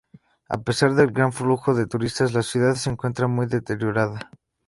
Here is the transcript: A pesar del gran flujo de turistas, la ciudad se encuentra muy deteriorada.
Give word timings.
A 0.55 0.57
pesar 0.57 0.95
del 0.95 1.11
gran 1.11 1.31
flujo 1.31 1.75
de 1.75 1.85
turistas, 1.85 2.33
la 2.33 2.41
ciudad 2.41 2.73
se 2.73 2.89
encuentra 2.89 3.27
muy 3.27 3.45
deteriorada. 3.45 4.31